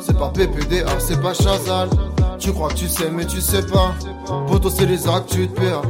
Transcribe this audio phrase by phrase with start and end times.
[0.00, 1.88] C'est pas PPDA, c'est pas Chazal.
[2.38, 3.92] Tu crois que tu sais, mais tu sais pas.
[4.46, 5.82] Poto, c'est les actes, tu te perds.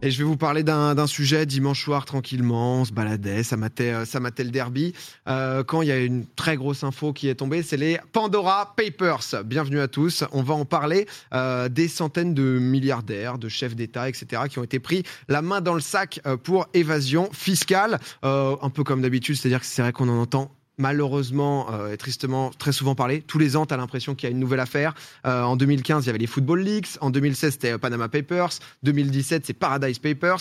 [0.00, 3.92] Et je vais vous parler d'un sujet dimanche soir tranquillement, on se baladait, ça matait,
[3.92, 4.94] euh, ça le derby.
[5.28, 8.74] Euh, quand il y a une très grosse info qui est tombée, c'est les Pandora
[8.74, 9.44] Papers.
[9.44, 10.24] Bienvenue à tous.
[10.32, 14.64] On va en parler euh, des centaines de milliardaires, de chefs d'État, etc., qui ont
[14.64, 18.00] été pris la main dans le sac pour évasion fiscale.
[18.22, 20.50] Un peu comme d'habitude, c'est-à-dire que c'est vrai qu'on en entend
[20.80, 23.20] malheureusement euh, et tristement très souvent parlé.
[23.20, 24.94] Tous les ans, tu as l'impression qu'il y a une nouvelle affaire.
[25.26, 26.98] Euh, en 2015, il y avait les Football Leaks.
[27.00, 28.50] En 2016, c'était euh, Panama Papers.
[28.82, 30.40] 2017, c'est Paradise Papers.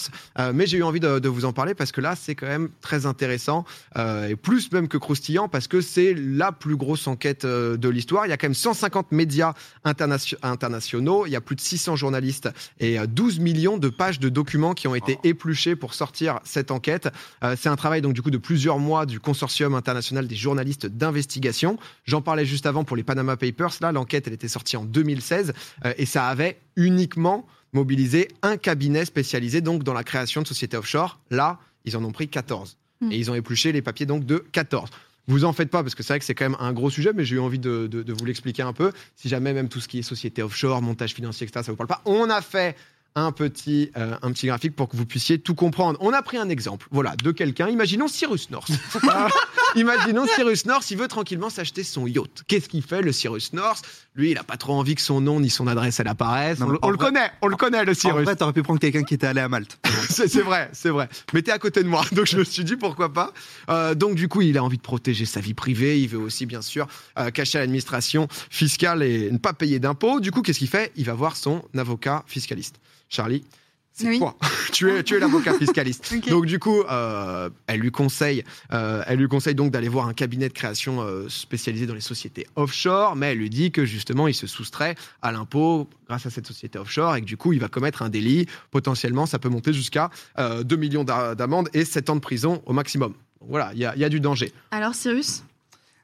[0.54, 2.70] Mais j'ai eu envie de, de vous en parler parce que là, c'est quand même
[2.82, 3.66] très intéressant
[3.98, 8.26] et plus même que croustillant parce que c'est la plus grosse enquête de l'histoire.
[8.26, 11.26] Il y a quand même 150 médias internation- internationaux.
[11.26, 12.50] Il y a plus de 600 journalistes
[12.80, 16.72] et euh, 12 millions de pages de documents qui ont été épluchés pour sortir cette
[16.72, 17.10] enquête.
[17.58, 21.78] C'est un travail donc du coup de plusieurs mois du consortium international des journalistes d'investigation.
[22.06, 23.74] J'en parlais juste avant pour les Panama Papers.
[23.82, 25.54] Là, l'enquête, elle était sortie en 2016
[25.86, 30.78] euh, et ça avait uniquement mobilisé un cabinet spécialisé donc dans la création de sociétés
[30.78, 31.20] offshore.
[31.30, 33.14] Là, ils en ont pris 14 Hmm.
[33.14, 34.90] et ils ont épluché les papiers donc de 14.
[35.30, 37.12] Vous en faites pas parce que c'est vrai que c'est quand même un gros sujet,
[37.16, 38.92] mais j'ai eu envie de, de- de vous l'expliquer un peu.
[39.16, 41.88] Si jamais même tout ce qui est société offshore, montage financier, etc., ça vous parle
[41.88, 42.76] pas, on a fait
[43.16, 45.98] un petit, euh, un petit graphique pour que vous puissiez tout comprendre.
[46.02, 47.68] On a pris un exemple, voilà, de quelqu'un.
[47.68, 48.70] Imaginons Cyrus North.
[49.10, 49.28] Ah,
[49.76, 52.44] Imaginons Cyrus North, il veut tranquillement s'acheter son yacht.
[52.48, 53.84] Qu'est-ce qu'il fait, le Cyrus North?
[54.16, 56.60] Lui, il a pas trop envie que son nom ni son adresse elle apparaissent.
[56.60, 58.24] Non, on, le- on en le vrai- connaît, on le connaît, le En Cyrus.
[58.24, 59.80] vrai, t'aurais pu prendre quelqu'un qui était allé à Malte.
[60.10, 61.08] C'est vrai, c'est vrai.
[61.34, 63.32] Mais t'es à côté de moi, donc je me suis dit pourquoi pas.
[63.70, 66.00] Euh, donc du coup, il a envie de protéger sa vie privée.
[66.02, 66.88] Il veut aussi, bien sûr,
[67.20, 70.20] euh, cacher à l'administration fiscale et ne pas payer d'impôts.
[70.20, 70.92] Du coup, qu'est-ce qu'il fait?
[70.96, 72.80] Il va voir son avocat fiscaliste.
[73.10, 73.44] Charlie,
[73.92, 74.20] c'est Oui.
[74.20, 74.38] toi.
[74.72, 76.14] tu es, tu es l'avocat fiscaliste.
[76.30, 80.14] Donc du coup, euh, elle lui conseille, euh, elle lui conseille donc d'aller voir un
[80.14, 84.28] cabinet de création euh, spécialisé dans les sociétés offshore, mais elle lui dit que justement,
[84.28, 87.60] il se soustrait à l'impôt grâce à cette société offshore et que du coup, il
[87.60, 88.46] va commettre un délit.
[88.72, 92.62] Potentiellement, ça peut monter jusqu'à euh, 2 millions d'a- d'amendes et 7 ans de prison
[92.66, 93.14] au maximum.
[93.42, 94.54] Voilà, il y, y a du danger.
[94.72, 95.44] Alors, Cyrus?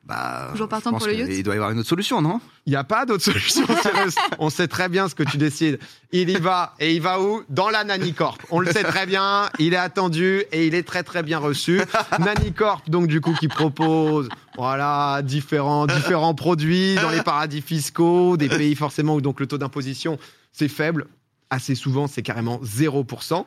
[0.06, 2.40] Bah, Toujours partant pour le yacht Il doit y avoir une autre solution, non?
[2.68, 3.66] Il n'y a pas d'autre solution.
[4.40, 5.80] On sait très bien ce que tu décides.
[6.12, 6.76] Il y va.
[6.80, 7.44] Et il va où?
[7.50, 8.38] Dans la Nanicorp.
[8.52, 9.50] On le sait très bien.
[9.58, 11.82] Il est attendu et il est très très bien reçu.
[12.20, 18.48] Nanicorp, donc du coup, qui propose voilà, différents, différents produits dans les paradis fiscaux, des
[18.48, 20.20] pays forcément où donc le taux d'imposition,
[20.52, 21.08] c'est faible.
[21.50, 23.46] Assez souvent, c'est carrément 0%.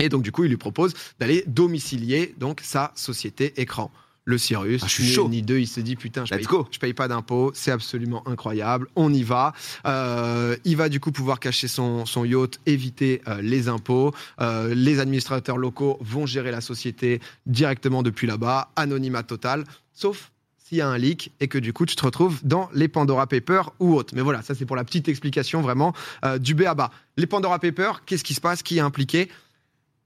[0.00, 3.92] Et donc, du coup, il lui propose d'aller domicilier donc sa société écran.
[4.26, 5.28] Le Cyrus, Ah, je suis ni chaud.
[5.28, 6.66] ni deux, il se dit putain, je Let's paye, go.
[6.70, 9.52] je paye pas d'impôts, c'est absolument incroyable, on y va.
[9.84, 14.14] Euh, il va du coup pouvoir cacher son, son yacht, éviter euh, les impôts.
[14.40, 20.78] Euh, les administrateurs locaux vont gérer la société directement depuis là-bas, anonymat total, sauf s'il
[20.78, 23.72] y a un leak et que du coup tu te retrouves dans les Pandora Papers
[23.78, 24.14] ou autres.
[24.16, 25.92] Mais voilà, ça c'est pour la petite explication vraiment
[26.24, 26.90] euh, du B à bas.
[27.18, 28.62] Les Pandora Papers, qu'est-ce qui se passe?
[28.62, 29.28] Qui est impliqué?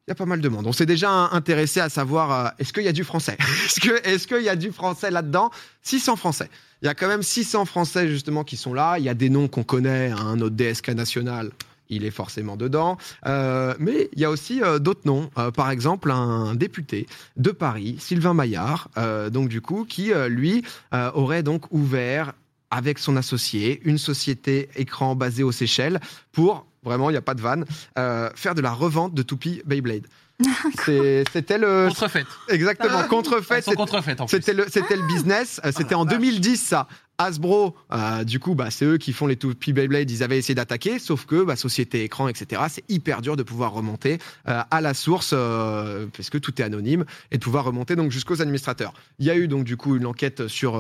[0.08, 0.66] Il y a pas mal de monde.
[0.66, 3.36] On s'est déjà intéressé à savoir euh, est-ce qu'il y a du français?
[4.04, 5.50] Est-ce qu'il y a du français là-dedans?
[5.82, 6.48] 600 français.
[6.80, 8.98] Il y a quand même 600 français justement qui sont là.
[8.98, 10.10] Il y a des noms qu'on connaît.
[10.10, 11.50] hein, notre DSK national,
[11.90, 12.96] il est forcément dedans.
[13.26, 15.28] Euh, mais il y a aussi euh, d'autres noms.
[15.54, 18.88] Par exemple, un député de Paris, Sylvain Maillard,
[19.30, 22.32] donc du coup, qui lui aurait donc ouvert
[22.70, 26.00] avec son associé une société écran basée aux Seychelles
[26.32, 27.64] pour vraiment, il n'y a pas de vanne,
[27.98, 30.06] euh, faire de la revente de toupies Beyblade.
[30.84, 32.26] C'est- C'était le Contrefaite.
[32.48, 33.56] exactement contrefait.
[33.56, 34.36] Elles sont contrefaites en plus.
[34.36, 35.60] C'était le, c'était le business.
[35.64, 36.86] Euh, C'était en 2010, ça.
[37.20, 40.08] Hasbro, euh, du coup, bah, c'est eux qui font les toupies Beyblade.
[40.08, 42.62] Ils avaient essayé d'attaquer, sauf que bah, société écran, etc.
[42.68, 46.64] C'est hyper dur de pouvoir remonter euh, à la source, euh, parce que tout est
[46.64, 48.94] anonyme, et de pouvoir remonter donc jusqu'aux administrateurs.
[49.18, 50.78] Il y a eu donc du coup une enquête sur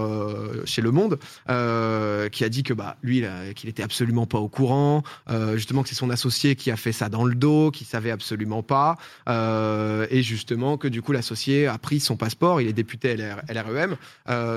[0.64, 3.24] chez Le Monde qui a dit que bah lui,
[3.56, 5.02] qu'il était absolument pas au courant,
[5.54, 8.62] justement que c'est son associé qui a fait ça dans le dos, qui savait absolument
[8.62, 8.96] pas,
[9.28, 13.96] et justement que du coup l'associé a pris son passeport, il est député LR, LREM,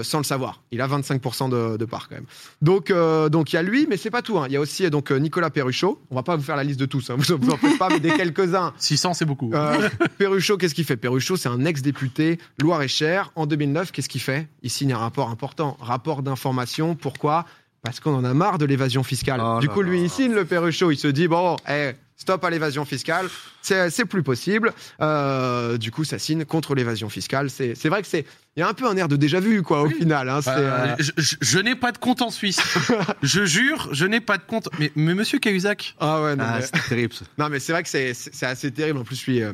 [0.03, 0.61] sans le savoir.
[0.71, 2.25] Il a 25% de, de part quand même.
[2.61, 4.37] Donc euh, donc il y a lui, mais c'est pas tout.
[4.39, 4.45] hein.
[4.47, 6.01] Il y a aussi donc euh, Nicolas Perruchot.
[6.11, 7.89] On va pas vous faire la liste de tous, hein, vous, vous en faites pas,
[7.89, 8.73] mais des quelques-uns.
[8.77, 9.51] 600, c'est beaucoup.
[9.53, 10.97] Euh, Perruchot, qu'est-ce qu'il fait?
[10.97, 13.31] Perruchot, c'est un ex-député Loire-et-Cher.
[13.35, 14.47] En 2009, qu'est-ce qu'il fait?
[14.63, 16.95] Il signe un rapport important, rapport d'information.
[16.95, 17.45] Pourquoi?
[17.83, 19.41] Parce qu'on en a marre de l'évasion fiscale.
[19.43, 20.91] Oh du coup, lui, il signe le Perruchot.
[20.91, 21.91] Il se dit bon, eh,
[22.21, 23.27] stop à l'évasion fiscale.
[23.61, 24.73] C'est plus possible.
[25.01, 27.49] Euh, du coup, ça signe contre l'évasion fiscale.
[27.49, 28.25] C'est vrai que c'est
[28.55, 30.29] il y a un peu un air de déjà vu, quoi, au final.
[30.29, 30.39] hein.
[30.47, 32.59] Euh, euh, je je- je n'ai pas de compte en Suisse.
[33.23, 34.67] je jure, je n'ai pas de compte.
[34.79, 37.13] Mais, mais monsieur Cahuzac, Ah ouais, non, Ah, mais- c'est terrible.
[37.37, 38.99] Non, mais c'est vrai que c'est- assez terrible.
[38.99, 39.53] En plus, lui, euh,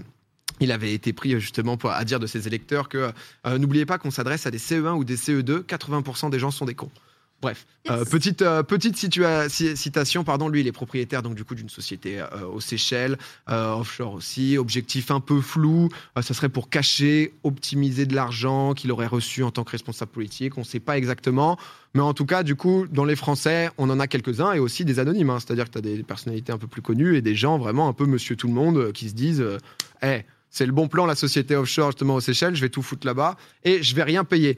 [0.60, 3.12] Il avait été pris justement pour, à dire de ses électeurs que
[3.46, 6.66] euh, n'oubliez pas qu'on s'adresse à des CE1 ou des CE2, 80% des gens sont
[6.66, 6.90] des cons.
[7.40, 11.70] Bref, euh, petite, euh, petite citation, pardon, lui il est propriétaire donc du coup d'une
[11.70, 15.90] société euh, aux Seychelles, offshore aussi, objectif un peu flou,
[16.20, 20.58] ça serait pour cacher, optimiser de l'argent qu'il aurait reçu en tant que responsable politique,
[20.58, 21.60] on ne sait pas exactement,
[21.94, 24.84] mais en tout cas du coup dans les Français on en a quelques-uns et aussi
[24.84, 25.40] des anonymes, hein.
[25.40, 27.94] c'est-à-dire que tu as des personnalités un peu plus connues et des gens vraiment un
[27.94, 29.60] peu monsieur tout le monde qui se disent, euh,
[30.02, 33.06] Eh, c'est le bon plan, la société offshore justement aux Seychelles, je vais tout foutre
[33.06, 34.58] là-bas et je vais rien payer.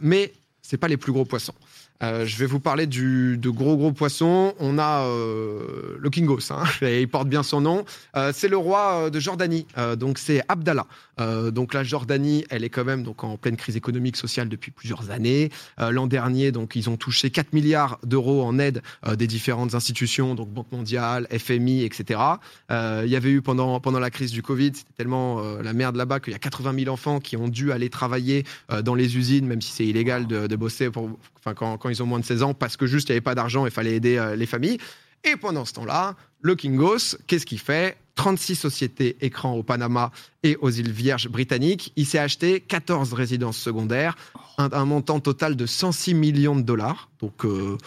[0.00, 0.32] Mais
[0.62, 1.54] c'est pas les plus gros poissons.
[2.02, 4.54] Euh, je vais vous parler du, de gros gros poissons.
[4.60, 7.84] On a euh, le Kingos, hein, il porte bien son nom.
[8.16, 10.86] Euh, c'est le roi euh, de Jordanie, Euh, donc c'est Abdallah.
[11.52, 15.10] Donc la Jordanie, elle est quand même donc en pleine crise économique sociale depuis plusieurs
[15.10, 15.50] années.
[15.76, 18.82] L'an dernier, donc ils ont touché 4 milliards d'euros en aide
[19.16, 22.20] des différentes institutions, donc Banque mondiale, FMI, etc.
[22.70, 26.20] Il y avait eu pendant pendant la crise du Covid, c'était tellement la merde là-bas
[26.20, 28.44] qu'il y a 80 000 enfants qui ont dû aller travailler
[28.84, 31.18] dans les usines, même si c'est illégal de, de bosser pour,
[31.54, 33.66] quand, ils ont moins de 16 ans, parce que juste il n'y avait pas d'argent
[33.66, 34.78] et fallait aider euh, les familles.
[35.24, 37.96] Et pendant ce temps-là, le Kingos, qu'est-ce qu'il fait?
[38.14, 40.10] 36 sociétés écrans au Panama
[40.42, 41.92] et aux îles Vierges britanniques.
[41.96, 44.16] Il s'est acheté 14 résidences secondaires,
[44.58, 47.08] un, un montant total de 106 millions de dollars.
[47.20, 47.78] Donc, euh,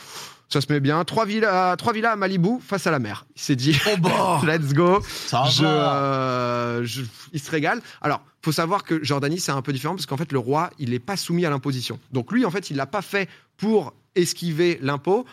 [0.51, 1.03] ça se met bien.
[1.05, 3.25] Trois villas, trois villas à Malibu face à la mer.
[3.35, 5.01] Il s'est dit, Oh bah let's go.
[5.27, 7.03] Ça Je, va euh, je-
[7.33, 7.81] il se régale.
[8.01, 10.89] Alors, faut savoir que Jordanie, c'est un peu différent parce qu'en fait, le roi, il
[10.91, 11.99] n'est pas soumis à l'imposition.
[12.11, 15.25] Donc, lui, en fait, il l'a pas fait pour esquiver l'impôt,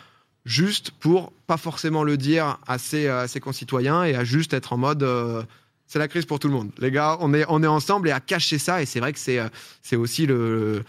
[0.45, 4.73] juste pour pas forcément le dire à ses, à ses concitoyens et à juste être
[4.73, 5.03] en mode.
[5.03, 5.43] euh,
[5.91, 6.69] c'est la crise pour tout le monde.
[6.77, 8.79] Les gars, on est, on est ensemble et à cacher ça.
[8.79, 9.49] Et c'est vrai que c'est, euh,
[9.81, 10.83] c'est aussi le.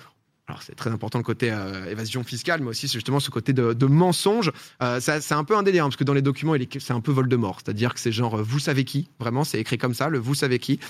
[0.50, 3.52] Alors, c'est très important le côté euh, évasion fiscale, mais aussi c'est justement ce côté
[3.52, 4.50] de, mensonge.
[4.82, 7.61] Euh, c'est un peu un hein, parce que dans les documents, c'est un peu Voldemort.
[7.64, 10.35] C'est-à-dire que c'est genre, euh, vous savez qui Vraiment, c'est écrit comme ça, le vous
[10.35, 10.81] savez qui.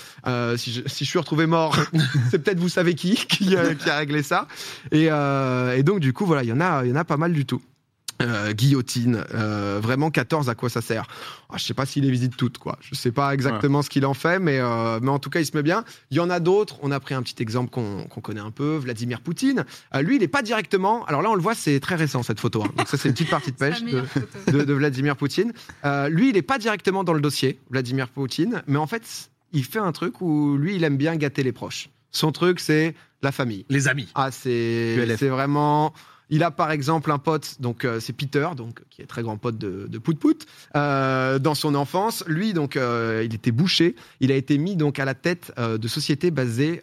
[0.57, 1.77] Si, je, suis retrouvé mort,
[2.31, 4.47] c'est peut-être vous savez qui qui, a réglé ça.
[4.91, 7.45] Et, et donc, du coup, voilà, il y, il y en a pas mal du
[7.45, 7.61] tout.
[8.21, 11.05] Euh, guillotine, euh, vraiment 14, à quoi ça sert?
[11.49, 12.77] Ah, Je sais pas s'il les visite toutes, quoi.
[12.81, 15.45] Je sais pas exactement ce qu'il en fait, mais, euh, mais en tout cas, il
[15.45, 15.83] se met bien.
[16.11, 16.77] Il y en a d'autres.
[16.81, 19.65] On a pris un petit exemple qu'on connaît un peu, Vladimir Poutine.
[19.95, 21.03] Euh, lui, il n'est pas directement.
[21.05, 22.63] Alors là, on le voit, c'est très récent cette photo.
[22.63, 22.71] hein.
[22.77, 23.81] Donc ça, c'est une petite partie de pêche.
[23.83, 24.03] de-
[24.51, 25.51] de, de Vladimir Poutine.
[25.85, 29.03] Euh, lui, il n'est pas directement dans le dossier, Vladimir Poutine, mais en fait,
[29.53, 31.89] il fait un truc où lui, il aime bien gâter les proches.
[32.11, 33.65] Son truc, c'est la famille.
[33.69, 34.07] Les amis.
[34.15, 34.95] Ah, c'est
[35.29, 35.93] vraiment.
[36.31, 39.37] Il a par exemple un pote, donc euh, c'est Peter, donc qui est très grand
[39.37, 42.23] pote de, de Pout Pout, euh, dans son enfance.
[42.25, 43.95] Lui, donc, euh, il était bouché.
[44.21, 46.81] Il a été mis donc à la tête de sociétés basées,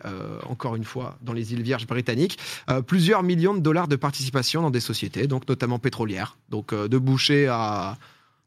[0.49, 2.39] encore une fois, dans les îles Vierges britanniques.
[2.87, 6.37] Plusieurs millions de dollars de participation dans des sociétés, donc notamment pétrolières.
[6.51, 7.97] Donc de boucher à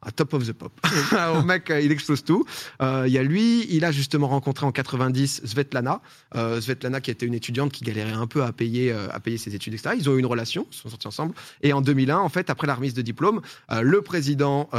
[0.01, 0.71] à top of the pop.
[1.38, 2.45] Au mec, euh, il explose tout.
[2.81, 6.01] Euh, Il y a lui, il a justement rencontré en 90 Svetlana.
[6.36, 9.38] Euh, Svetlana qui était une étudiante qui galérait un peu à payer, euh, à payer
[9.38, 9.95] ses études, etc.
[9.98, 11.33] Ils ont eu une relation, ils sont sortis ensemble.
[11.62, 14.69] Et en 2001, en fait, après la remise de diplôme, le président,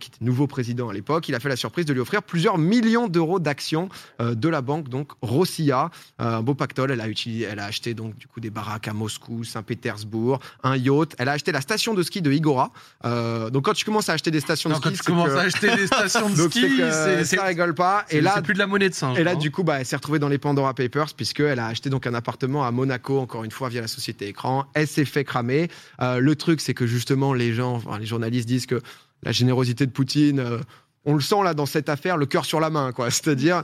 [0.00, 2.58] qui était nouveau président à l'époque, il a fait la surprise de lui offrir plusieurs
[2.58, 3.88] millions d'euros d'actions
[4.20, 5.90] de la banque, donc Rossia.
[6.20, 6.90] Euh, un beau pactole.
[6.90, 10.76] Elle a, utilisé, elle a acheté donc du coup des baraques à Moscou, Saint-Pétersbourg, un
[10.76, 11.14] yacht.
[11.18, 12.72] Elle a acheté la station de ski de Igora.
[13.04, 15.40] Donc quand tu commences à acheter des stations Non, de quand tu commences que- à
[15.42, 18.04] acheter des stations de ski, c'est ça rigole pas.
[18.10, 19.18] Et là, plus de la monnaie de singe.
[19.18, 19.36] et là, hein.
[19.36, 22.14] du coup, bah, elle s'est retrouvée dans les Pandora Papers puisqu'elle a acheté donc un
[22.14, 24.66] appartement à Monaco, encore une fois, via la société écran.
[24.74, 25.68] Elle s'est fait cramer.
[26.00, 28.80] Euh, le truc, c'est que justement, les gens, enfin, les journalistes disent que
[29.22, 30.58] la générosité de Poutine, euh,
[31.04, 33.10] on le sent là dans cette affaire, le cœur sur la main, quoi.
[33.10, 33.62] C'est-à-dire,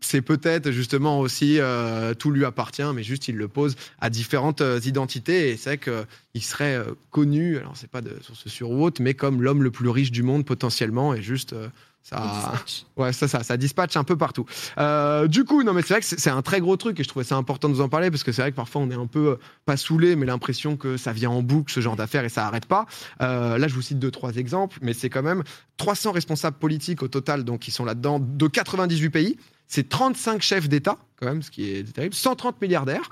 [0.00, 4.60] c'est peut-être justement aussi euh, tout lui appartient, mais juste il le pose à différentes
[4.60, 5.50] euh, identités.
[5.50, 9.02] Et c'est vrai qu'il serait euh, connu, alors c'est pas de source sûre ou autre,
[9.02, 11.68] mais comme l'homme le plus riche du monde potentiellement, et juste euh,
[12.02, 12.54] ça.
[12.96, 14.46] Ouais, ça, ça, ça dispatche un peu partout.
[14.78, 17.02] Euh, du coup, non, mais c'est vrai que c'est c'est un très gros truc et
[17.02, 18.90] je trouvais ça important de vous en parler parce que c'est vrai que parfois on
[18.90, 21.96] est un peu euh, pas saoulé, mais l'impression que ça vient en boucle ce genre
[21.96, 22.86] d'affaires et ça arrête pas.
[23.22, 25.44] Euh, là, je vous cite deux trois exemples, mais c'est quand même
[25.76, 29.38] 300 responsables politiques au total, donc qui sont là-dedans de 98 pays.
[29.72, 32.12] C'est 35 chefs d'État, quand même, ce qui est terrible.
[32.14, 33.08] 130 milliardaires.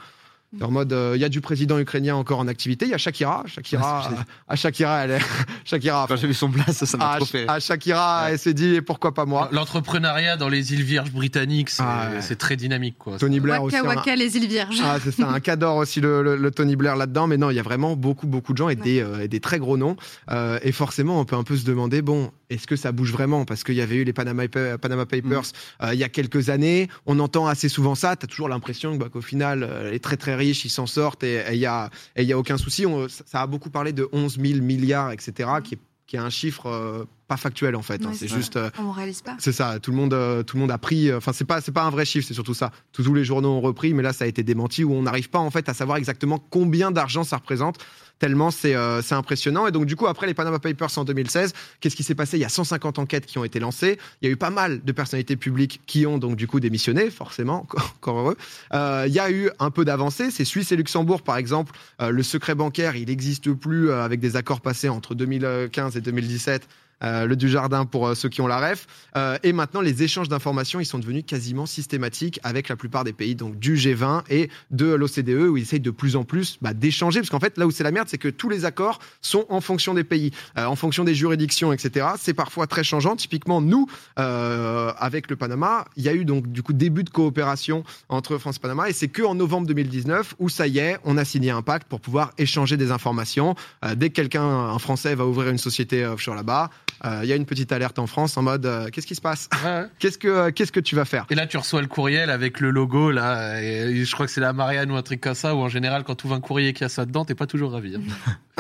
[0.58, 2.86] C'est En mode, euh, il y a du président ukrainien encore en activité.
[2.86, 3.44] Il y a Shakira.
[3.46, 5.18] Shakira, Ouais, euh, à Shakira, elle est,
[5.66, 6.06] Shakira.
[6.08, 7.46] Quand j'ai vu son place, ça m'a trop fait.
[7.46, 8.32] à Shakira, Ouais.
[8.32, 9.50] elle s'est dit, et pourquoi pas moi?
[9.52, 12.22] L'entrepreneuriat dans les îles Vierges britanniques, c'est Ah ouais.
[12.22, 12.96] c'est très dynamique.
[12.98, 13.18] Quoi.
[13.18, 13.76] Tony Blair aussi.
[13.76, 13.94] Waka hein.
[13.96, 14.80] Waka, les îles Vierges.
[14.82, 17.54] Ah, c'est ça, un cadre aussi le, le- le Tony Blair là-dedans, mais non, il
[17.56, 19.96] y a vraiment beaucoup, beaucoup de gens et, des, euh, et des très gros noms.
[20.30, 23.44] Euh, et forcément, on peut un peu se demander, bon, est-ce que ça bouge vraiment?
[23.44, 25.42] Parce qu'il y avait eu les Panama, Pa- Panama Papers
[25.82, 28.96] euh, il y a quelques années, on entend assez souvent ça, tu as toujours l'impression
[28.96, 31.90] bah, qu'au final, euh, est très très riche, ils s'en sortent et il n'y a,
[32.16, 32.86] y a aucun souci.
[32.86, 36.30] On- ça a beaucoup parlé de 11 000 milliards, etc., qui est, qui est un
[36.30, 36.66] chiffre...
[36.66, 38.02] euh, pas factuels en fait.
[38.06, 38.08] hein.
[38.08, 38.56] Ouais, c'est c'est juste.
[38.56, 39.36] euh, On réalise pas.
[39.38, 41.10] c'est ça, tout le monde, euh, tout le monde a pris.
[41.10, 42.72] euh, Enfin, c'est pas, c'est pas un vrai chiffre, c'est surtout ça.
[42.90, 45.28] Tous, tous les journaux ont repris, mais là, ça a été démenti où on n'arrive
[45.28, 47.76] pas en fait à savoir exactement combien d'argent ça représente.
[48.18, 49.66] Tellement c'est euh, impressionnant.
[49.66, 52.36] Et donc, du coup, après les Panama Papers en 2016, qu'est-ce qui s'est passé?
[52.36, 53.98] Il y a 150 enquêtes qui ont été lancées.
[54.20, 57.10] Il y a eu pas mal de personnalités publiques qui ont donc du coup démissionné,
[57.10, 58.36] forcément, encore, encore heureux.
[58.74, 60.30] Euh, il y a eu un peu d'avancée.
[60.30, 61.72] C'est Suisse et Luxembourg, par exemple.
[62.00, 66.00] Euh, le secret bancaire, il n'existe plus euh, avec des accords passés entre 2015 et
[66.00, 66.68] 2017.
[67.04, 68.86] Euh, le du jardin pour euh, ceux qui ont la ref.
[69.16, 73.12] Euh, et maintenant, les échanges d'informations, ils sont devenus quasiment systématiques avec la plupart des
[73.12, 76.74] pays, donc du G20 et de l'OCDE, où ils essayent de plus en plus bah,
[76.74, 77.20] d'échanger.
[77.20, 79.60] Parce qu'en fait, là où c'est la merde, c'est que tous les accords sont en
[79.60, 82.06] fonction des pays, euh, en fonction des juridictions, etc.
[82.18, 83.14] C'est parfois très changeant.
[83.14, 83.86] Typiquement, nous,
[84.18, 88.38] euh, avec le Panama, il y a eu donc du coup début de coopération entre
[88.38, 91.24] France et Panama, et c'est que en novembre 2019 où ça y est, on a
[91.24, 93.54] signé un pacte pour pouvoir échanger des informations.
[93.96, 96.70] Dès que quelqu'un, un Français, va ouvrir une société offshore là-bas,
[97.04, 99.20] euh, il y a une petite alerte en France en mode euh, qu'est-ce qui se
[99.20, 99.84] passe Ouais.
[99.98, 102.60] Qu'est-ce que euh, qu'est-ce que tu vas faire Et là, tu reçois le courriel avec
[102.60, 105.54] le logo, là, et je crois que c'est la Marianne ou un truc comme ça,
[105.54, 107.72] où en général, quand tu ouvres un courrier qui a ça dedans, t'es pas toujours
[107.72, 107.94] ravi.
[107.96, 108.00] hein.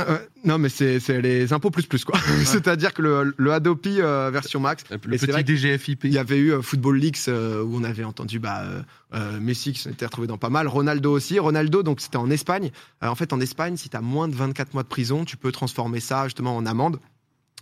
[0.00, 2.18] Euh, ouais, Non, mais c'est c'est les impôts plus plus quoi.
[2.44, 4.84] C'est-à-dire que le, le Adopi euh, version max.
[4.90, 6.04] Le Et petit DGFIP.
[6.04, 8.82] Il y avait eu Football Leaks euh, où on avait entendu bah, euh,
[9.14, 11.38] euh, Messi qui s'était retrouvé dans pas mal, Ronaldo aussi.
[11.38, 12.70] Ronaldo, donc c'était en Espagne.
[13.02, 15.36] Euh, en fait, en Espagne, si tu as moins de 24 mois de prison, tu
[15.36, 16.98] peux transformer ça justement en amende.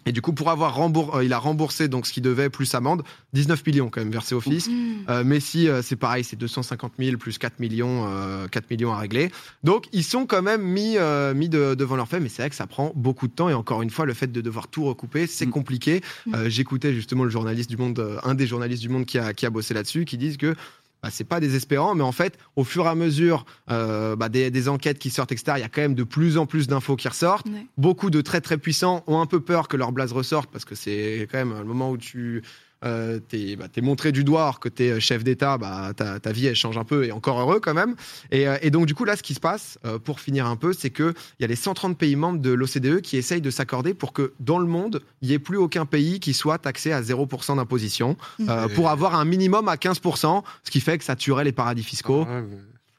[0.06, 3.02] Et du coup, pour avoir remboursé, il a remboursé donc ce qu'il devait plus amende,
[3.32, 4.70] 19 millions quand même versé au fisc.
[4.70, 4.94] Mmh.
[5.10, 8.98] Euh, Messi, euh, c'est pareil, c'est 250 000 plus 4 millions, euh, 4 millions à
[8.98, 9.30] régler.
[9.64, 12.50] Donc, ils sont quand même mis, euh, mis de- devant leur fait, mais c'est vrai
[12.50, 13.48] que ça prend beaucoup de temps.
[13.48, 15.50] Et encore une fois, le fait de devoir tout recouper, c'est Mm.
[15.50, 16.00] compliqué.
[16.26, 16.34] Mm.
[16.34, 19.34] Euh, J'écoutais justement le journaliste du Monde, euh, un des journalistes du Monde qui a,
[19.34, 20.54] qui a bossé là-dessus, qui disent que
[21.02, 24.50] bah, c'est pas désespérant, mais en fait, au fur et à mesure euh, bah, des,
[24.50, 26.96] des enquêtes qui sortent, etc., il y a quand même de plus en plus d'infos
[26.96, 27.46] qui ressortent.
[27.46, 27.66] Ouais.
[27.76, 30.74] Beaucoup de très très puissants ont un peu peur que leur blase ressorte parce que
[30.74, 32.42] c'est quand même le moment où tu
[32.84, 36.46] euh, t'es bah, t'es montré du doigt que t'es chef d'État, bah, ta, ta vie
[36.46, 37.96] elle change un peu et encore heureux quand même.
[38.30, 40.56] Et, euh, et donc du coup là, ce qui se passe, euh, pour finir un
[40.56, 43.50] peu, c'est que il y a les 130 pays membres de l'OCDE qui essayent de
[43.50, 46.92] s'accorder pour que dans le monde, il n'y ait plus aucun pays qui soit taxé
[46.92, 48.16] à 0% d'imposition
[48.48, 51.52] euh, Et- pour avoir un minimum à 15%, ce qui fait que ça tuerait les
[51.52, 52.24] paradis fiscaux.
[52.24, 52.56] Ouais, mais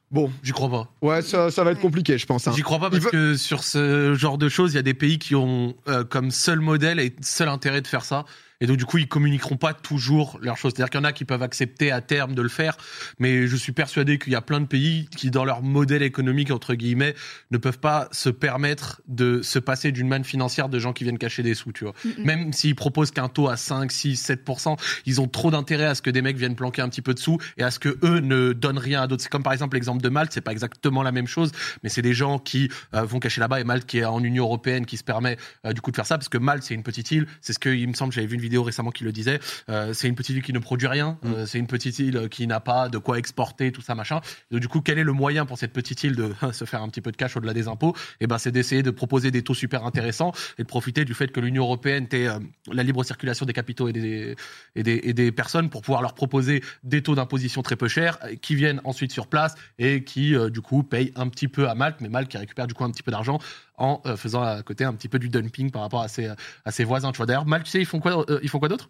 [0.10, 0.88] Bon, J'y crois pas.
[1.01, 2.48] ouais, ça, ça va être compliqué, je pense.
[2.48, 2.53] hein.
[2.55, 4.93] J'y crois pas parce veut- que sur ce genre de choses, il y a des
[4.93, 8.24] pays qui ont euh, comme seul modèle et seul intérêt de faire ça.
[8.61, 10.73] Et donc, du coup, ils communiqueront pas toujours leurs choses.
[10.75, 12.77] C'est-à-dire qu'il y en a qui peuvent accepter à terme de le faire,
[13.19, 16.51] mais je suis persuadé qu'il y a plein de pays qui, dans leur modèle économique,
[16.51, 17.15] entre guillemets,
[17.51, 21.17] ne peuvent pas se permettre de se passer d'une manne financière de gens qui viennent
[21.17, 21.93] cacher des sous, tu vois.
[22.03, 22.23] Mm.
[22.23, 26.01] Même s'ils proposent qu'un taux à 5, 6, 7%, ils ont trop d'intérêt à ce
[26.01, 28.19] que des mecs viennent planquer un petit peu de sous et à ce que eux
[28.19, 29.23] ne donnent rien à d'autres.
[29.23, 31.51] C'est comme par exemple l'exemple de Malte, c'est pas exactement la même chose,
[31.83, 34.45] mais c'est des gens qui euh, vont cacher là-bas et Malte qui est en Union
[34.45, 36.83] européenne qui se permet euh, du coup de faire ça parce que Malte c'est une
[36.83, 39.12] petite île, c'est ce que il me semble j'avais vu une vidéo récemment qui le
[39.12, 39.39] disait,
[39.70, 42.48] euh, c'est une petite île qui ne produit rien, euh, c'est une petite île qui
[42.48, 44.22] n'a pas de quoi exporter tout ça machin.
[44.51, 46.89] Donc, du coup quel est le moyen pour cette petite île de se faire un
[46.89, 47.96] petit peu de cash au-delà des impôts?
[48.20, 51.32] Et ben c'est d'essayer de proposer des taux super intéressants et de profiter du fait
[51.32, 52.39] que l'Union européenne ait euh,
[52.72, 54.36] la libre circulation des capitaux et des,
[54.75, 58.18] et des, et des personnes pour pouvoir leur proposer des taux d'imposition très peu chers
[58.24, 61.70] euh, qui viennent ensuite sur place et qui euh, du coup payent un petit peu
[61.70, 63.39] à Malte, mais Malte qui récupère du coup un petit peu d'argent
[63.80, 66.32] en faisant à côté un petit peu du dumping par rapport à ses,
[66.66, 67.12] à ses voisins.
[67.12, 68.89] Tu vois d'ailleurs Malte, tu sais ils font quoi euh, Ils font quoi d'autre?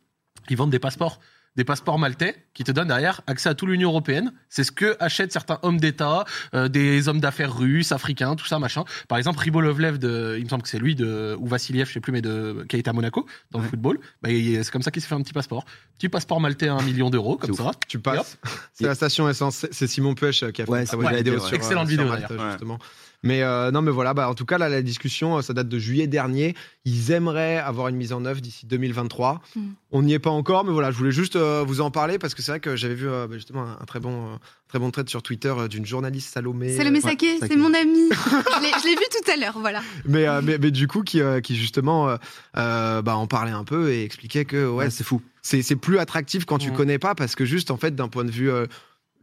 [0.50, 1.20] Ils vendent des passeports
[1.58, 4.32] des passeports maltais qui te donnent derrière accès à toute l'Union européenne.
[4.48, 6.24] C'est ce que achètent certains hommes d'État,
[6.54, 8.86] euh, des hommes d'affaires russes, africains, tout ça, machin.
[9.08, 12.00] Par exemple, Ribolovlev, de, il me semble que c'est lui, de, ou Vassiliev, je sais
[12.00, 14.00] plus, mais de, qui a été à Monaco, dans le football.
[14.22, 15.66] Bah, c'est comme ça qu'il s'est fait un petit passeport.
[15.98, 17.72] Petit passeport maltais à un million d'euros, comme ça.
[17.88, 18.38] Tu passes.
[18.74, 19.66] C'est la station essence.
[19.72, 22.14] C'est Simon Pêche qui a fait Ouais, bonne ouais, vidéo sur, Excellente euh, vidéo, sur
[22.14, 22.52] Malte, d'ailleurs.
[22.52, 22.78] justement.
[23.24, 24.14] Mais euh, non, mais voilà.
[24.14, 26.56] Bah, en tout cas, là, la discussion, euh, ça date de juillet dernier.
[26.86, 29.42] Ils aimeraient avoir une mise en œuvre d'ici 2023.
[29.56, 29.62] Mm.
[29.92, 32.36] On n'y est pas encore, mais voilà, je voulais juste euh, vous en parler parce
[32.36, 34.36] que c'est vrai que j'avais vu euh, bah, justement un, un très bon, euh,
[34.68, 36.76] très bon trait sur Twitter euh, d'une journaliste Salomé.
[36.78, 38.10] Salomé Saké, c'est mon ami.
[38.12, 39.82] je l'ai- vu tout à l'heure, voilà.
[40.06, 42.18] mais, euh, mais, mais du coup, qui, euh, qui justement euh,
[42.58, 45.22] euh, bah, en parlait un peu et expliquait que ouais, Ouais, c'est fou.
[45.42, 46.76] c'est c'est plus attractif quand tu Mhm.
[46.78, 48.68] connais pas parce que juste en fait d'un point de vue euh,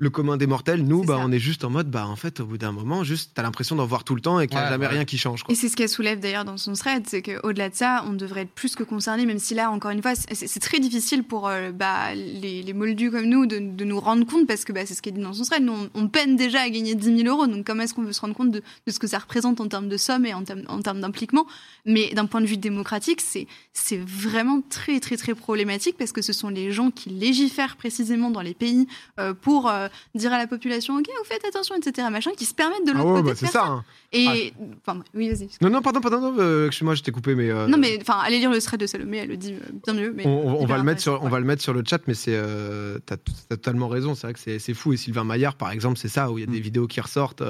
[0.04, 1.25] le commun des mortels nous bah ça.
[1.26, 3.75] on est juste en mode bah en fait au bout d'un moment juste t'as l'impression
[3.75, 4.92] d'en voir tout le temps et qu'il n'y a Ouais, jamais ouais.
[4.92, 5.52] rien qui change quoi.
[5.52, 8.42] Et c'est ce qu'elle soulève d'ailleurs dans son thread, c'est qu'au-delà de ça, on devrait
[8.42, 11.73] être plus que concerné, même si là, encore une fois, c'est très difficile pour euh,
[11.73, 14.94] bah, les, les moldus comme nous de, de nous rendre compte, parce que bah, c'est
[14.94, 17.28] ce qu'elle dit dans son thread, nous, on, on peine déjà à gagner 10 000
[17.28, 19.61] euros, donc comment est-ce qu'on veut se rendre compte de, de ce que ça représente
[19.61, 21.46] en termes de somme et en termes, en termes d'impliquement?
[21.87, 26.23] Mais d'un point de vue démocratique, c'est c'est vraiment très très très problématique, parce que
[26.23, 28.87] ce sont les gens qui légifèrent précisément dans les pays
[29.20, 32.54] euh, pour euh, dire à la population, ok, vous faites attention, etc., machin, qui se
[32.54, 33.66] permettent de Ah l'autre ouais, côté bah, de faire ça.
[33.66, 33.84] hein.
[34.12, 34.52] Et,
[34.86, 35.48] enfin, oui, vas-y.
[35.60, 37.50] Non, non, pardon, pardon, non, euh, excuse-moi, je t'ai coupé, mais.
[37.50, 39.94] euh, Non, mais enfin, allez lire le thread de Salomé, elle le dit euh, bien
[39.94, 40.12] mieux.
[40.14, 42.34] Mais On, va le mettre sur, on va le mettre sur le chat, mais c'est,
[42.34, 44.14] euh, t'as, t'as totalement raison.
[44.14, 44.92] C'est vrai que c'est, fou.
[44.92, 46.62] Et Sylvain Maillard, par exemple, c'est ça où il y a des Mm.
[46.62, 47.42] vidéos qui ressortent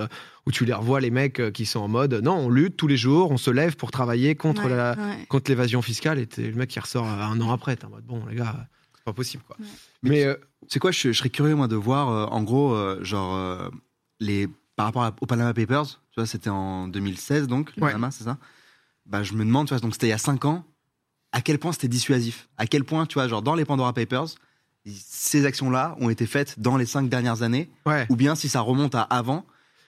[0.46, 2.96] où tu les revois les mecs qui sont en mode non, on lutte tous les
[2.96, 5.26] jours, on se lève pour travailler contre Ouais, la, ouais.
[5.28, 6.18] contre l'évasion fiscale.
[6.18, 7.76] Et le mec qui ressort un an après.
[7.76, 8.54] T'es en mode bon les gars,
[9.04, 9.56] pas possible quoi.
[9.60, 9.66] Ouais.
[10.02, 10.34] Mais euh,
[10.68, 13.68] C'est quoi, je, je serais curieux, moi, de voir, euh, en gros, euh, genre, euh,
[14.20, 17.90] les, par rapport à- aux Panama Papers, tu vois, c'était en 2016, donc, le Ouais.
[17.90, 18.38] Panama, c'est ça
[19.06, 20.64] Bah, je me demande, tu vois, donc c'était il y a 5 ans,
[21.32, 22.48] à quel point c'était dissuasif?
[22.56, 24.26] À quel point, tu vois, genre, dans les Pandora Papers,
[24.86, 28.06] ces actions-là ont été faites dans les 5 dernières années, ouais.
[28.10, 29.44] ou bien si ça remonte à avant,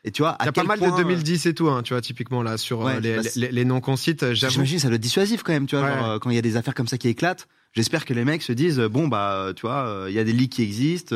[0.06, 1.68] et tu vois, à Il y a pas mal point, de euh, 2010 et tout,
[1.68, 3.96] hein, tu vois, typiquement là, sur euh, Ouais, les, bah, les, les- les noms qu'on
[3.96, 4.22] cite.
[4.22, 4.32] euh.
[4.34, 5.92] J'imagine ça être dissuasif quand même, tu vois, Ouais.
[5.94, 7.48] genre, quand il y a des affaires comme ça qui éclatent.
[7.72, 10.52] J'espère que les mecs se disent, bon, bah, tu vois, il y a des leaks
[10.52, 11.14] qui existent,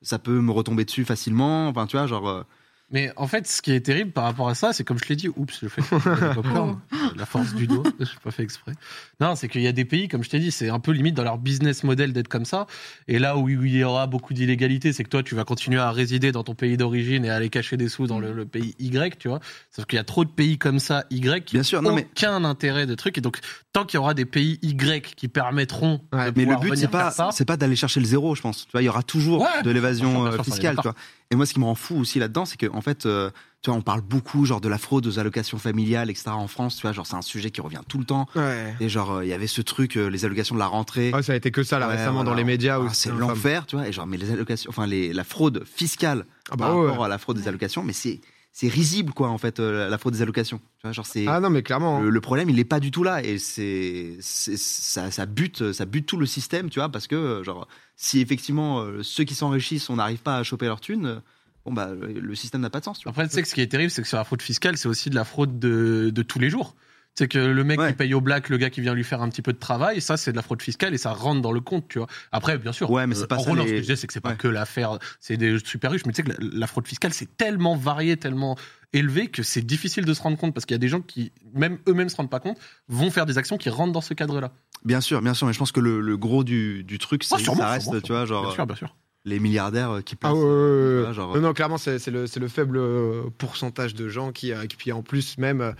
[0.00, 2.44] ça peut me retomber dessus facilement, enfin, tu vois, genre.
[2.92, 5.08] Euh, Mais en fait, ce qui est terrible par rapport à ça, c'est comme je
[5.08, 6.80] l'ai dit, oups, je fais le popcorn,
[7.16, 8.72] la force du dos, je n'ai pas fait exprès.
[9.20, 11.14] Non, c'est qu'il y a des pays, comme je t'ai dit, c'est un peu limite
[11.14, 12.66] dans leur business model d'être comme ça.
[13.08, 15.90] Et là où il y aura beaucoup d'illégalité, c'est que toi, tu vas continuer à
[15.90, 18.74] résider dans ton pays d'origine et à aller cacher des sous dans le, le pays
[18.78, 19.40] Y, tu vois.
[19.70, 21.96] Sauf qu'il y a trop de pays comme ça, Y, qui Bien sûr, n'ont non,
[21.96, 23.18] mais- aucun intérêt de trucs.
[23.18, 23.38] Et donc,
[23.72, 26.68] tant qu'il y aura des pays Y qui permettront Ouais, de Mais le pouvoir but,
[26.70, 28.66] venir c'est pas, faire ça, c'est pas d'aller chercher le zéro, je pense.
[28.66, 30.94] Tu vois, il y aura toujours Ouais, de l'évasion euh, fiscale, tu vois.
[31.32, 33.30] Et moi, ce qui me rend fou aussi là-dedans, c'est qu'en fait, euh,
[33.62, 36.28] tu vois, on parle beaucoup, genre, de la fraude aux allocations familiales, etc.
[36.28, 38.28] en France, tu vois, genre, c'est un sujet qui revient tout le temps.
[38.36, 38.74] Ouais.
[38.80, 41.10] Et genre, euh, il y avait ce truc, euh, les allocations de la rentrée.
[41.10, 42.30] Ouais, ça a été que ça là Ouais, récemment voilà.
[42.30, 42.78] dans les médias.
[42.86, 43.88] Ah, c'est l'enfer, tu vois.
[43.88, 47.08] Et genre, mais les allocations, enfin, les, la fraude fiscale Ah bah par rapport à
[47.08, 48.20] la fraude des allocations, mais c'est,
[48.54, 50.58] c'est risible, quoi, en fait, euh, la fraude des allocations.
[50.58, 51.26] Tu vois, genre, c'est.
[51.26, 51.96] Ah non, mais clairement.
[51.98, 52.02] hein.
[52.02, 55.86] Le, le problème, il est pas du tout là et c'est, ça, ça bute, ça
[55.86, 57.66] bute tout le système, tu vois, parce que euh, genre
[57.96, 61.22] si effectivement euh, ceux qui s'enrichissent, on n'arrive pas à choper leur thune,
[61.64, 63.10] bon bah le, le système n'a pas de sens, tu vois.
[63.10, 64.88] Après, tu sais que ce qui est terrible, c'est que sur la fraude fiscale, c'est
[64.88, 66.74] aussi de la fraude de, de tous les jours.
[67.14, 67.88] C'est que le mec Ouais.
[67.90, 70.00] qui paye au black, le gars qui vient lui faire un petit peu de travail,
[70.00, 72.08] ça, c'est de la fraude fiscale et ça rentre dans le compte, tu vois.
[72.32, 72.90] Après, bien sûr.
[72.90, 74.12] Ouais, mais c'est pas en ça, gros, non, les- ce que je disais, c'est que
[74.14, 74.36] c'est pas Ouais.
[74.36, 77.36] que l'affaire, c'est des super riches, mais tu sais que la, la fraude fiscale, c'est
[77.36, 78.56] tellement varié, tellement
[78.94, 81.32] élevé que c'est difficile de se rendre compte parce qu'il y a des gens qui,
[81.54, 84.52] même eux-mêmes se rendent pas compte, vont faire des actions qui rentrent dans ce cadre-là.
[84.84, 87.38] Bien sûr, bien sûr, mais je pense que le, le gros du, du truc, c'est
[87.38, 88.96] sûrement, ça reste, sûrement, tu vois, genre Bien sûr, bien sûr.
[89.26, 90.16] les milliardaires euh, qui.
[90.22, 93.24] Ah ouais, ouais, ouais, genre, Non, non, clairement, c'est c'est le, c'est le faible euh,
[93.38, 95.72] pourcentage de gens qui, euh, qui puis en plus même, euh,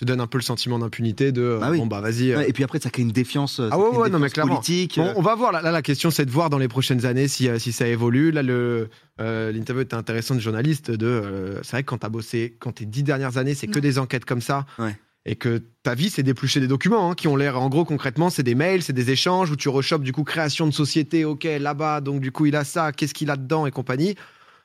[0.00, 1.78] te donne un peu le sentiment d'impunité de euh, Bah oui.
[1.78, 2.32] bon bah vas-y.
[2.32, 4.02] euh, Ouais, et puis après, ça crée une défiance, euh, ça Ah ouais, crée une
[4.02, 4.54] ouais, non, mais défiance clairement.
[4.56, 4.96] politique.
[4.96, 5.52] Bon, on va voir.
[5.52, 8.30] Là, là, la question, c'est de voir dans les prochaines années si, si ça évolue.
[8.30, 8.88] Là, le
[9.20, 10.90] euh, l'interview était intéressante de journaliste.
[10.90, 13.78] De, euh, c'est vrai que quand t'as bossé, quand tes dix dernières années, c'est que
[13.78, 14.64] des enquêtes comme ça.
[14.78, 14.96] Ouais.
[15.26, 18.30] Et que ta vie, c'est d'éplucher des documents hein, qui ont l'air, en gros, concrètement,
[18.30, 21.26] c'est des mails, c'est des échanges où tu rechopes du coup création de société.
[21.26, 22.92] Ok, là-bas, donc du coup, il a ça.
[22.92, 24.14] Qu'est-ce qu'il a dedans et compagnie.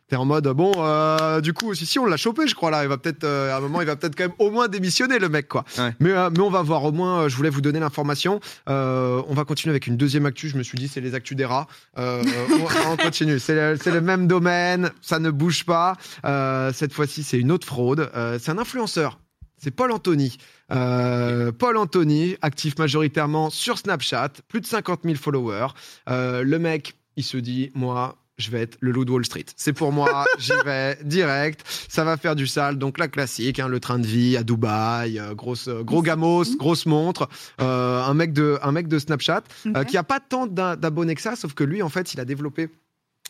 [0.07, 2.83] T'es en mode bon, euh, du coup, si si, on l'a chopé, je crois là.
[2.83, 5.17] Il va peut-être, euh, à un moment, il va peut-être quand même au moins démissionner
[5.17, 5.65] le mec, quoi.
[5.77, 5.95] Ouais.
[5.99, 6.83] Mais, euh, mais on va voir.
[6.83, 8.39] Au moins, je voulais vous donner l'information.
[8.67, 10.49] On va continuer avec une deuxième actu.
[10.49, 11.67] Je me suis dit, c'est les actus des rats.
[11.97, 12.21] On,
[12.91, 13.39] on continue.
[13.39, 14.91] C'est le, même domaine.
[15.01, 15.97] Ça ne bouge pas.
[16.73, 18.09] Cette fois-ci, c'est une autre fraude.
[18.39, 19.19] C'est un influenceur.
[19.57, 20.37] C'est Paul Anthony.
[20.71, 25.67] Euh, Paul Anthony, actif majoritairement sur Snapchat, plus de 50 000 followers.
[26.09, 29.45] Euh, le mec, il se dit, moi, je vais être le loup de Wall Street.
[29.55, 31.61] C'est pour moi, j'y vais direct.
[31.87, 32.77] Ça va faire du sale.
[32.77, 36.43] Donc la classique, hein, le train de vie à Dubaï, euh, grosse, euh, gros gamos,
[36.57, 37.29] grosse montre,
[37.61, 39.43] euh, un mec de, un mec de Snapchat
[39.87, 42.25] qui a pas tant d'ab- d'abonnés que ça, sauf que lui, en fait, il a
[42.25, 42.69] développé.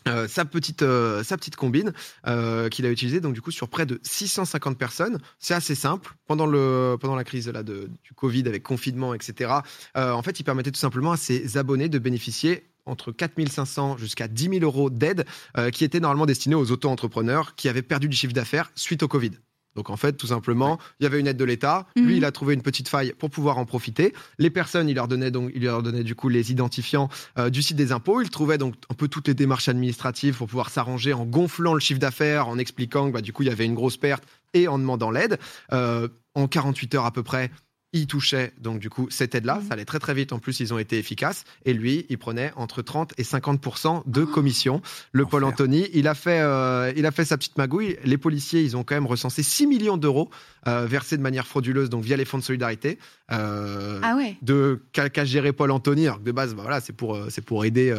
[0.08, 1.92] euh, sa petite euh, sa petite combine
[2.28, 6.14] euh, qu'il a utilisée donc du coup sur près de 650 personnes c'est assez simple
[6.28, 9.52] pendant le pendant la crise là de, du Covid avec confinement etc
[9.96, 14.60] en fait il permettait tout simplement à ses abonnés de bénéficier entre 4500 jusqu'à 10
[14.60, 15.26] 000 euros d'aide
[15.58, 19.08] euh, qui étaient normalement destinés aux auto-entrepreneurs qui avaient perdu du chiffre d'affaires suite au
[19.08, 19.32] Covid.
[19.76, 21.86] Donc en fait, tout simplement, il y avait une aide de l'État.
[21.96, 22.06] Mhm.
[22.06, 24.14] Lui, il a trouvé une petite faille pour pouvoir en profiter.
[24.38, 27.62] Les personnes, il leur donnait donc, il leur donnait du coup les identifiants euh, du
[27.62, 28.22] site des impôts.
[28.22, 31.80] Il trouvait donc un peu toutes les démarches administratives pour pouvoir s'arranger en gonflant le
[31.80, 34.66] chiffre d'affaires, en expliquant que bah, du coup il y avait une grosse perte et
[34.66, 35.38] en demandant l'aide.
[35.72, 37.50] Euh, en 48 heures à peu près,
[37.92, 39.56] il touchait donc du coup cette aide-là.
[39.56, 39.62] Mhm.
[39.68, 40.32] Ça allait très très vite.
[40.32, 41.44] En plus, ils ont été efficaces.
[41.64, 44.26] Et lui, il prenait entre 30 et 50 de Oh.
[44.26, 44.82] commission.
[45.12, 45.52] Le Paul Enfer.
[45.54, 47.96] Anthony, il a fait, euh, il a fait sa petite magouille.
[48.04, 50.28] Les policiers, ils ont quand même recensé 6 millions d'euros
[50.66, 52.98] euh, versés de manière frauduleuse, donc via les fonds de solidarité.
[53.32, 54.36] Euh, Ah ouais.
[54.42, 56.06] de qu'a qu'a géré Paul Anthony.
[56.06, 57.94] Alors que de base, bah voilà, c'est pour euh, c'est pour aider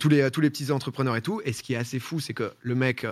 [0.00, 1.40] tous les tous les petits entrepreneurs et tout.
[1.44, 3.06] Et ce qui est assez fou, c'est que le mec.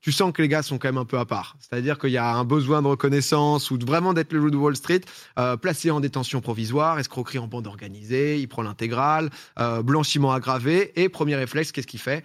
[0.00, 1.56] Tu sens que les gars sont quand même un peu à part.
[1.58, 4.56] C'est-à-dire qu'il y a un besoin de reconnaissance ou de vraiment d'être le loup de
[4.56, 5.00] Wall Street,
[5.38, 10.92] euh, placé en détention provisoire, escroquerie en bande organisée, il prend l'intégrale, euh, blanchiment aggravé,
[11.00, 12.24] et premier réflexe, qu'est-ce qu'il fait?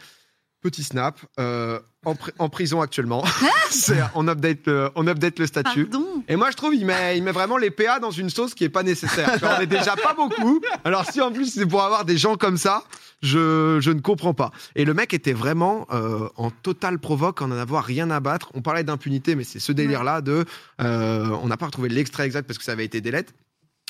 [0.65, 3.23] Petit snap, euh, en, pri- en prison actuellement.
[4.15, 5.85] On, update le, on update le statut.
[5.85, 6.23] Pardon.
[6.27, 8.63] Et moi, je trouve, il met, il met vraiment les PA dans une sauce qui
[8.63, 9.37] est pas nécessaire.
[9.37, 10.59] Genre, on est déjà pas beaucoup.
[10.83, 12.83] Alors, si en plus c'est pour avoir des gens comme ça,
[13.21, 14.51] je, je ne comprends pas.
[14.75, 18.49] Et le mec était vraiment euh, en total provoque, en en avoir rien à battre.
[18.55, 20.45] On parlait d'impunité, mais c'est ce délire-là de.
[20.81, 23.33] euh, on n'a pas retrouvé l'extrait exact parce que ça avait été délette.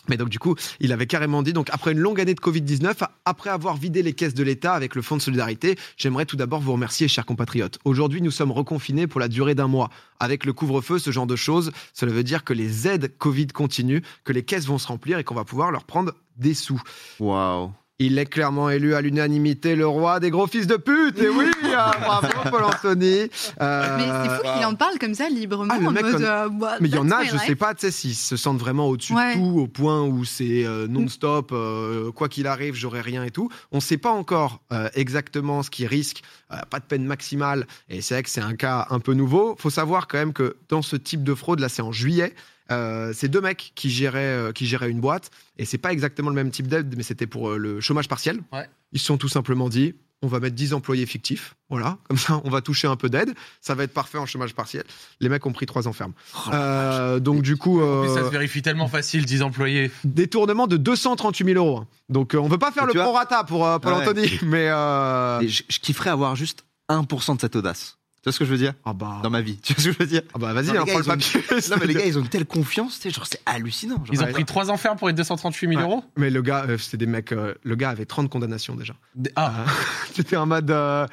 [0.10, 3.08] Mais donc du coup, il avait carrément dit, donc après une longue année de Covid-19,
[3.26, 6.62] après avoir vidé les caisses de l'État avec le Fonds de solidarité, j'aimerais tout d'abord
[6.62, 7.80] vous remercier, chers compatriotes.
[7.86, 9.89] Aujourd'hui, nous sommes reconfinés pour la durée d'un mois.
[10.20, 14.02] Avec le couvre-feu, ce genre de choses, cela veut dire que les aides Covid continuent,
[14.24, 16.82] que les caisses vont se remplir et qu'on va pouvoir leur prendre des sous.
[17.20, 17.72] Waouh.
[17.98, 21.18] Il est clairement élu à l'unanimité le roi des gros fils de pute.
[21.18, 23.30] Et oui, ah, bravo Paul Anthony.
[23.62, 25.74] Euh, Mais c'est fou qu'il en parle comme ça librement.
[25.74, 27.44] Ah, en mode, euh, bah, mais il y en a, je life.
[27.46, 29.36] sais pas, tu sais, s'ils se sentent vraiment au-dessus Ouais.
[29.36, 33.32] de tout, au point où c'est euh, non-stop, euh, quoi qu'il arrive, j'aurai rien et
[33.32, 33.50] tout.
[33.72, 37.66] On ne sait pas encore euh, exactement ce qu'ils risquent, euh, pas de peine maximale,
[37.90, 39.56] et c'est vrai que c'est un cas un peu nouveau.
[39.58, 42.36] faut savoir quand même que dans ce type de fraude, là c'est en juillet,
[42.71, 46.30] euh, c'est deux mecs qui géraient, euh, qui géraient une boîte, et c'est pas exactement
[46.30, 48.39] le même type d'aide, mais c'était pour euh, le chômage partiel.
[48.51, 48.67] Ouais.
[48.91, 52.41] Ils se sont tout simplement dit, on va mettre 10 employés fictifs, voilà, comme ça
[52.43, 54.84] on va toucher un peu d'aide, ça va être parfait en chômage partiel.
[55.19, 56.13] Les mecs ont pris trois enfermes.
[56.54, 59.91] Euh, donc du coup, ça se vérifie tellement facile, 10 employés.
[60.04, 61.86] détournement de 238 000 euros.
[62.10, 64.01] Donc euh, on veut pas faire Et le prorata pour euh, Paul Ouais.
[64.01, 65.47] Anthony, mais euh...
[65.47, 67.97] Je, je kifferais avoir juste 1% de cette audace.
[68.26, 69.58] Tu vois ce que je veux dire ah bah, Dans ma vie.
[69.62, 71.10] Tu vois ce que je veux dire ah bah vas-y, hein, gars, prends le ils
[71.12, 71.42] ont- papier.
[71.70, 73.98] Non, mais les gars, ils ont une telle confiance, genre, c'est hallucinant.
[73.98, 74.08] genre.
[74.12, 74.32] Ils ont Ouais.
[74.32, 75.84] pris 3 enfermes pour les 238 000 Ouais.
[75.88, 77.32] euros Mais le gars, euh, c'était des mecs.
[77.34, 78.96] euh, le gars avait 30 condamnations déjà.
[79.14, 79.66] Des- Ah, Euh,
[80.16, 80.72] C'était en mode.
[80.72, 81.06] euh,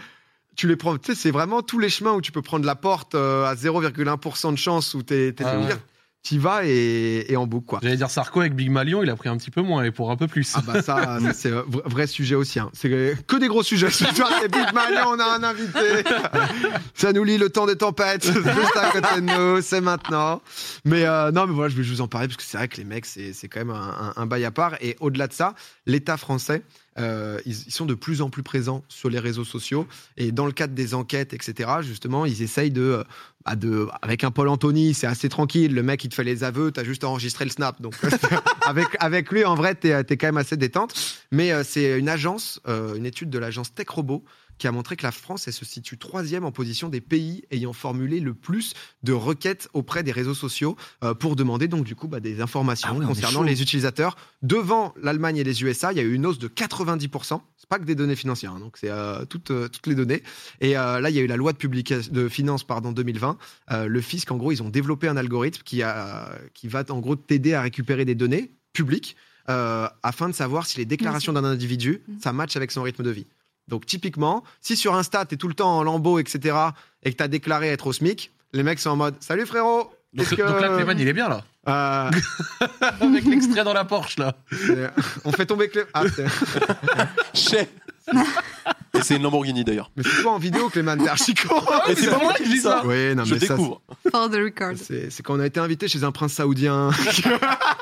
[0.57, 0.96] tu les prends.
[0.96, 3.55] Tu sais, c'est vraiment tous les chemins où tu peux prendre la porte euh, à
[3.57, 5.59] 0,1% de chance où t'es t'es Ah.
[6.22, 7.80] T'y vas et, et en boucle quoi.
[7.82, 10.12] j'allais dire Sarko avec Big Malion, il a pris un petit peu moins et pour
[10.12, 10.52] un peu plus.
[10.54, 12.61] Ah bah ça, ça, c'est un vrai, sujet aussi.
[12.61, 12.70] Hein.
[12.74, 12.88] C'est
[13.26, 13.90] que des gros sujets.
[13.90, 16.04] Ce soir, c'est Big Malion, on a un invité.
[16.94, 18.22] Ça nous lit le temps des tempêtes.
[18.24, 20.42] C'est juste à côté de nous, c'est maintenant.
[20.85, 22.76] Mais euh, non, mais voilà, je vais vous en parler parce que c'est vrai que
[22.76, 24.74] les mecs, c'est c'est quand même un, un, un bail à part.
[24.80, 25.54] Et au-delà de ça,
[25.87, 26.62] l'État français,
[26.98, 29.87] euh, ils, sont de plus en plus présents sur les réseaux sociaux.
[30.16, 32.83] Et dans le cadre des enquêtes, etc., justement, ils essayent de...
[32.83, 33.05] euh,
[33.44, 35.74] bah, de avec un Paul Anthony, c'est assez tranquille.
[35.74, 37.81] Le mec, il te fait les aveux, t'as juste enregistré le snap.
[37.81, 37.94] Donc,
[39.00, 40.94] avec, lui, en vrai, t'es es quand même assez détente.
[41.33, 44.24] Mais euh, c'est une agence, euh, une étude de l'agence Tech Robot
[44.62, 47.72] qui a montré que la France, elle se situe troisième en position des pays ayant
[47.72, 52.07] formulé le plus de requêtes auprès des réseaux sociaux euh, pour demander donc du coup
[52.07, 54.14] bah, des informations Ah concernant les utilisateurs.
[54.42, 57.40] Devant l'Allemagne et les USA, il y a eu une hausse de 90%.
[57.57, 60.22] C'est pas que des données financières, hein, donc c'est euh, toutes, euh, toutes les données.
[60.61, 63.38] Et euh, là, il y a eu la loi de, publication, de finances pardon, 2020.
[63.72, 67.01] Euh, le fisc, en gros, ils ont développé un algorithme qui, a, qui va en
[67.01, 69.16] gros t'aider à récupérer des données publiques
[69.48, 72.20] euh, afin de savoir si les déclarations d'un individu, Mhm.
[72.20, 73.27] ça match avec son rythme de vie.
[73.68, 76.57] Donc typiquement, si sur Insta, tu es tout le temps en lambeau, etc.,
[77.03, 79.90] et que tu as déclaré être au SMIC, les mecs sont en mode Salut frérot
[80.14, 81.42] donc, que- donc là, Clément, il est bien là.
[81.68, 82.11] Euh,
[83.01, 84.35] Avec l'extrait dans la Porsche là.
[84.51, 84.90] c'est-
[85.25, 85.85] on fait tomber Clé...
[85.94, 86.03] Ah,
[87.33, 87.70] c'est-.
[88.94, 89.90] Et c'est une Lamborghini d'ailleurs.
[89.96, 91.35] mais c'est quoi en vidéo, Clément T'es archi
[91.96, 92.83] c'est pas moi qui dis ça.
[92.85, 93.81] Oui, non, Je mais ça, découvre.
[94.11, 94.72] For the record.
[94.77, 96.90] c'est c'est quand on a été invité chez un prince saoudien.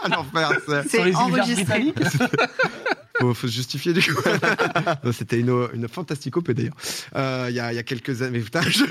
[0.09, 0.88] L'enfer, c'est...
[0.88, 1.95] Sur les C'est îles enregistré.
[3.20, 4.22] Faut, faut se justifier du coup.
[5.12, 6.72] C'était une, une fantasticopée d'ailleurs.
[7.16, 8.38] Euh, Il y, a, il y a quelques années.
[8.38, 8.85] Mais putain, je-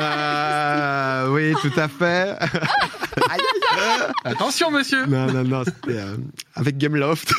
[0.00, 2.36] Euh, oui, tout à fait.
[4.24, 5.06] Attention, monsieur.
[5.06, 6.16] Non, non, non, c'était euh,
[6.54, 7.32] avec Gameloft.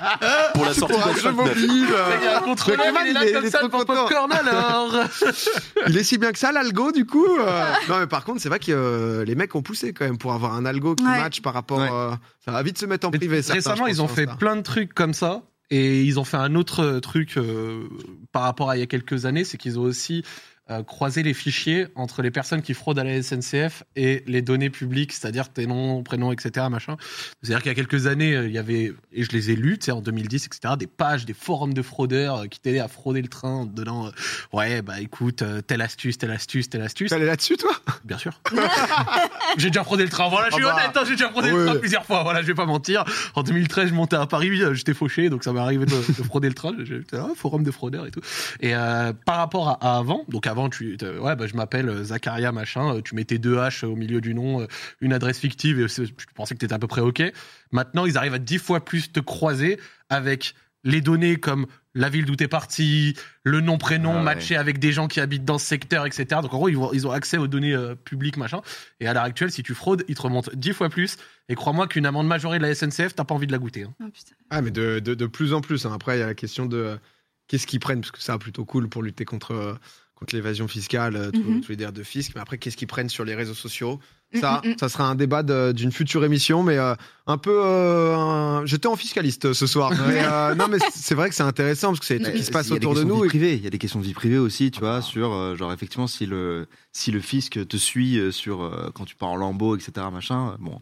[0.54, 1.46] Pour la sortie Pour un jeu d'Asphalt 9.
[1.46, 1.64] mobile.
[1.66, 4.06] Il est il là est- comme il est ça trop pour content.
[4.06, 4.94] popcorn alors.
[5.88, 7.26] Il est si bien que ça, l'algo, du coup.
[7.38, 7.72] euh.
[7.88, 10.32] Non, mais par contre, c'est vrai que euh, les mecs ont poussé quand même pour
[10.32, 11.18] avoir un algo qui Ouais.
[11.18, 11.78] match par rapport.
[11.80, 11.88] Ouais.
[11.90, 12.10] euh,
[12.44, 13.42] ça va vite se mettre en privé.
[13.42, 14.36] certains, Récemment, ils ont fait Insta.
[14.36, 15.42] plein de trucs comme ça.
[15.72, 17.84] Et ils ont fait un autre truc euh,
[18.32, 20.24] par rapport à il y a quelques années, c'est qu'ils ont aussi
[20.70, 24.70] euh, croisé les fichiers entre les personnes qui fraudent à la SNCF et les données
[24.70, 26.66] publiques, c'est-à-dire tes noms, prénoms, etc.
[26.70, 26.96] Machin.
[27.42, 29.78] C'est-à-dire qu'il y a quelques années, euh, il y avait, et je les ai lus,
[29.78, 32.88] tu sais, en 2010, etc., des pages, des forums de fraudeurs euh, qui t'aidaient à
[32.88, 34.10] frauder le train en te donnant, euh,
[34.52, 37.12] ouais, bah écoute, euh, telle astuce, telle astuce, telle astuce.
[37.12, 37.72] Allé là-dessus, toi?
[38.04, 38.40] Bien sûr.
[39.56, 40.28] j'ai déjà fraudé le train.
[40.28, 40.82] Voilà, je suis Ah bah.
[40.84, 42.22] honnête, hein, j'ai déjà fraudé le train plusieurs fois.
[42.22, 43.04] Voilà, je vais pas mentir.
[43.34, 46.48] En 2013, je montais à Paris, j'étais fauché, donc ça m'est arrivé de, de frauder
[46.48, 46.72] le train.
[46.84, 48.20] J'étais là, forum de fraudeurs et tout.
[48.60, 48.72] Et
[49.24, 52.96] par rapport à, à avant, donc avant, tu, ouais, bah, je m'appelle euh, Zacharia machin.
[52.96, 54.66] euh, Tu mettais deux H au milieu du nom, euh,
[55.00, 57.22] une adresse fictive, et je pensais que t'étais à peu près ok.
[57.72, 62.24] Maintenant, ils arrivent à dix fois plus te croiser avec les données comme la ville
[62.24, 64.22] d'où t'es parti, le nom, prénom, Ah ouais.
[64.22, 66.24] matché avec des gens qui habitent dans ce secteur, etc.
[66.40, 68.62] Donc en gros, ils, vont- ils ont accès aux données euh, publiques, machin.
[69.00, 71.16] Et à l'heure actuelle, si tu fraudes, ils te remontent dix fois plus.
[71.50, 73.82] Et crois-moi qu'une amende majorée de la SNCF, t'as pas envie de la goûter.
[73.82, 73.94] hein.
[74.02, 74.34] Oh, putain.
[74.50, 75.84] Ah, mais de, de, de plus en plus.
[75.84, 75.92] hein.
[75.92, 76.96] Après, il y a la question de
[77.48, 78.00] qu'est-ce qu'ils prennent?
[78.00, 79.74] Parce que ça, plutôt cool pour lutter contre, euh,
[80.20, 81.60] contre l'évasion fiscale, euh, tous Mhm.
[81.62, 82.32] tous les délires de fisc.
[82.34, 83.98] Mais après, qu'est-ce qu'ils prennent sur les réseaux sociaux?
[84.34, 84.74] Mm, Ça, mm, mm.
[84.78, 86.94] ça sera un débat d'une future émission, mais euh,
[87.26, 87.58] un peu.
[87.64, 89.90] euh, un- J'étais en fiscaliste ce soir.
[90.08, 92.44] Mais, euh, non, mais c'est vrai que c'est intéressant parce que c'est des trucs qui
[92.44, 93.24] se des autour de nous.
[93.24, 93.28] et-.
[93.56, 94.86] Il y a des questions de vie privée aussi, tu Ah.
[94.98, 99.06] vois, sur euh, genre effectivement si le si le fisc te suit sur euh, quand
[99.06, 100.06] tu pars en lambeau, etc.
[100.12, 100.54] Machin.
[100.60, 100.80] Bon,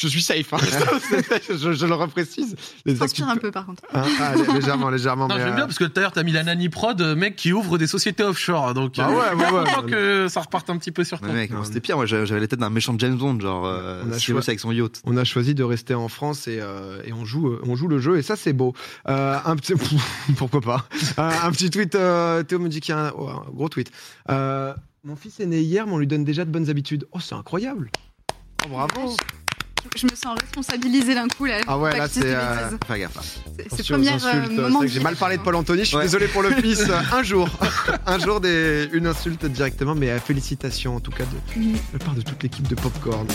[0.00, 0.52] Je suis safe.
[0.54, 0.58] hein.
[1.50, 2.56] je, je le reprécise.
[2.86, 3.82] Les Transpire actus- un peu par contre.
[3.92, 5.28] Hein, ah, lé- légèrement, légèrement.
[5.28, 6.98] Non, mais, j'aime euh, bien parce que tout à l'heure, t'as mis la Nani Prod,
[7.00, 8.72] euh, mec qui ouvre des sociétés offshore.
[8.74, 9.90] Donc, Bah euh, ouais, ouais, ouais.
[9.90, 11.96] que ça reparte un petit peu sur mec, moi, c'était pire.
[11.96, 14.60] Moi, j'avais la tête d'un méchant James Bond, genre euh, On a Cyrus choi- avec
[14.60, 15.02] son yacht.
[15.04, 17.88] On a choisi de rester en France et, euh, et on, joue, euh, on joue
[17.88, 18.72] le jeu et ça c'est beau.
[19.08, 19.74] Euh, un petit,
[20.36, 20.86] pourquoi pas
[21.18, 23.68] Euh, Un petit tweet, euh, Théo me dit qu'il y a un, oh, un gros
[23.68, 23.90] tweet.
[24.30, 24.72] Euh,
[25.04, 27.06] mon fils est né hier, mais on lui donne déjà de bonnes habitudes.
[27.12, 27.90] Oh, c'est incroyable.
[28.64, 29.16] Oh, bravo.
[29.96, 31.60] Je me sens responsabilisée d'un coup là.
[31.66, 32.70] Ah ouais, là, c'est, euh.
[32.86, 33.12] Fais gaffe.
[33.76, 35.42] C'est- première euh, moment j'ai mal parlé de.
[35.42, 35.80] Paul Anthony.
[35.80, 36.02] Je suis Ouais.
[36.04, 36.84] désolé pour le fils.
[37.12, 37.48] Un jour,
[38.06, 41.98] un jour des, une insulte directement, mais euh, félicitations en tout cas de, de la
[41.98, 43.26] part de toute l'équipe de Popcorn.